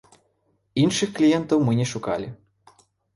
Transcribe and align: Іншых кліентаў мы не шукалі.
Іншых 0.83 1.11
кліентаў 1.19 1.61
мы 1.67 1.75
не 1.81 1.85
шукалі. 1.93 2.27